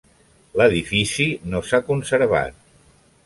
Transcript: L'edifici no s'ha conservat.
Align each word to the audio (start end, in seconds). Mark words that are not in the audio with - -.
L'edifici 0.61 1.27
no 1.53 1.61
s'ha 1.67 1.81
conservat. 1.91 2.57